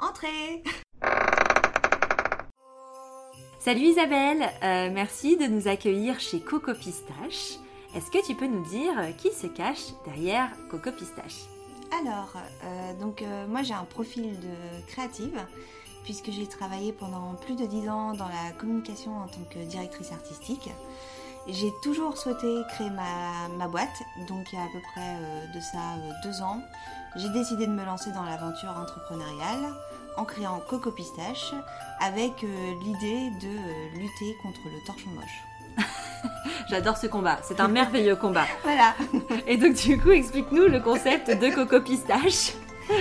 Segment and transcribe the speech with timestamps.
[0.00, 0.62] Entrez
[3.58, 7.58] Salut Isabelle, euh, merci de nous accueillir chez Coco Pistache.
[7.96, 11.46] Est-ce que tu peux nous dire qui se cache derrière Coco Pistache?
[12.00, 12.32] Alors,
[12.64, 15.40] euh, donc euh, moi j'ai un profil de créative
[16.04, 20.12] puisque j'ai travaillé pendant plus de 10 ans dans la communication en tant que directrice
[20.12, 20.70] artistique.
[21.48, 25.16] J'ai toujours souhaité créer ma, ma, boîte, donc il y a à peu près
[25.54, 26.60] de ça deux ans,
[27.18, 29.74] j'ai décidé de me lancer dans l'aventure entrepreneuriale
[30.16, 31.52] en créant Coco Pistache
[32.00, 35.84] avec euh, l'idée de euh, lutter contre le torchon moche.
[36.70, 38.46] J'adore ce combat, c'est un merveilleux combat.
[38.62, 38.94] voilà.
[39.46, 42.52] Et donc du coup, explique-nous le concept de Coco Pistache.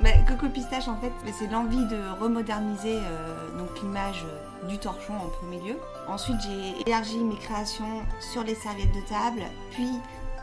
[0.00, 4.24] Bah, Coco Pistache, en fait, c'est l'envie de remoderniser euh, donc l'image
[4.68, 5.76] du torchon en premier lieu.
[6.06, 9.90] Ensuite, j'ai élargi mes créations sur les serviettes de table, puis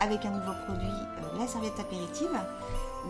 [0.00, 0.86] avec un nouveau produit,
[1.38, 2.30] la serviette apéritive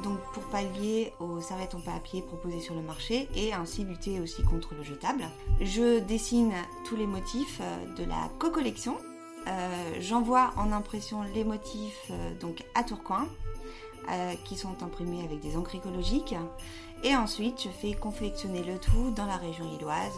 [0.03, 4.42] donc pour pallier aux serviettes en papier proposées sur le marché et ainsi lutter aussi
[4.42, 5.24] contre le jetable.
[5.61, 6.52] Je dessine
[6.86, 8.97] tous les motifs euh, de la co-collection.
[9.47, 13.27] Euh, j'envoie en impression les motifs euh, donc à Tourcoing
[14.45, 16.36] qui sont imprimés avec des encres écologiques
[17.03, 20.13] et ensuite je fais confectionner le tout dans la région lilloise.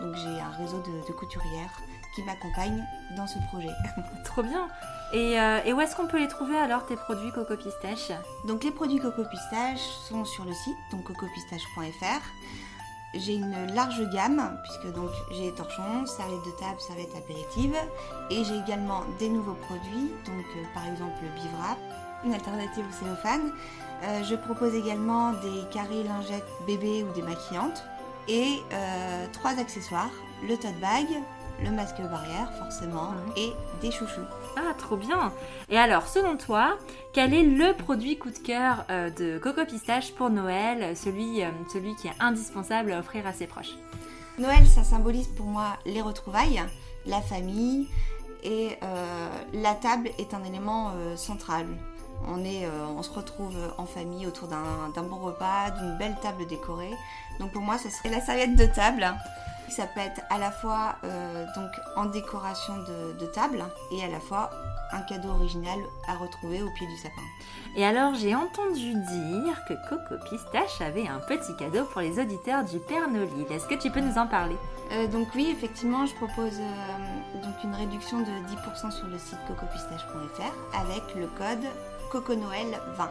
[0.00, 1.82] Donc j'ai un réseau de couturières
[2.14, 2.84] qui m'accompagnent
[3.16, 3.72] dans ce projet.
[4.24, 4.68] Trop bien
[5.14, 8.12] euh, et, où est-ce qu'on peut les trouver alors tes produits Coco Pistache?
[8.46, 12.22] Donc les produits Coco Pistache sont sur le site, donc cocopistache.fr.
[13.14, 17.76] J'ai une large gamme, puisque donc j'ai torchons, serviettes de table, serviettes apéritives,
[18.28, 21.78] et j'ai également des nouveaux produits, donc euh, par exemple le Bivrap,
[22.24, 23.52] une alternative au cellophane.
[24.02, 27.82] Euh, je propose également des carrés lingettes bébés ou des maquillantes,
[28.28, 28.60] et
[29.32, 30.10] trois accessoires,
[30.46, 31.06] le tote bag,
[31.64, 34.26] le masque barrière forcément et des chouchous.
[34.56, 35.32] Ah, trop bien
[35.68, 36.78] Et alors, selon toi,
[37.12, 41.50] quel est le produit coup de cœur euh, de Coco Pistache pour Noël, celui, euh,
[41.72, 43.76] celui qui est indispensable à offrir à ses proches?
[44.38, 46.62] Noël, ça symbolise pour moi les retrouvailles,
[47.06, 47.88] la famille
[48.44, 51.66] et euh, la table est un élément central.
[52.26, 56.94] On, est, on se retrouve en famille autour d'un bon repas, d'une belle table décorée.
[57.38, 59.14] Donc pour moi, ce serait la serviette de table
[59.70, 64.20] ça peut être à la fois euh, donc en décoration de, table et à la
[64.20, 64.50] fois
[64.92, 67.22] un cadeau original à retrouver au pied du sapin.
[67.76, 72.64] Et alors j'ai entendu dire que Coco Pistache avait un petit cadeau pour les auditeurs
[72.64, 73.46] du Père Nolil.
[73.50, 74.56] Est-ce que tu peux nous en parler?
[74.92, 79.38] Euh, Donc oui, effectivement, je propose euh, donc une réduction de 10% sur le site
[79.46, 81.66] cocopistache.fr avec le code
[82.10, 83.10] Coco Noël 20.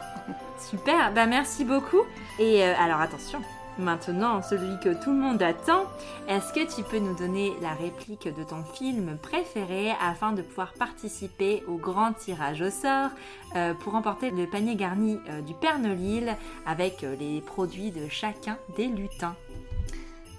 [0.59, 2.01] Super, bah merci beaucoup.
[2.39, 3.41] Et alors attention,
[3.79, 5.83] Maintenant, celui que tout le monde attend,
[6.27, 10.73] est-ce que tu peux nous donner la réplique de ton film préféré afin de pouvoir
[10.73, 13.11] participer au grand tirage au sort
[13.55, 18.07] euh, pour emporter le panier garni euh, du Père Nolil avec euh, les produits de
[18.09, 19.35] chacun des lutins?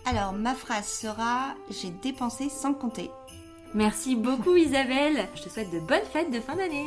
[0.05, 3.11] Alors, ma phrase sera J'ai dépensé sans compter.
[3.73, 5.29] Merci beaucoup Isabelle.
[5.37, 6.87] Je te souhaite de bonnes fêtes de fin d'année.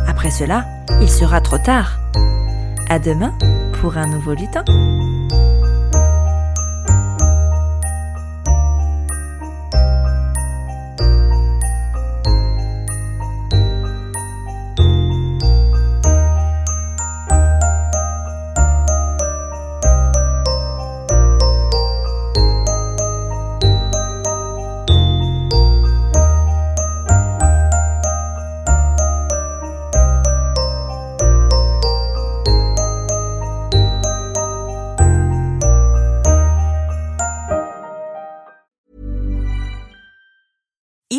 [0.21, 0.67] Après cela,
[1.01, 1.97] il sera trop tard.
[2.89, 3.33] À demain
[3.81, 4.63] pour un nouveau lutin.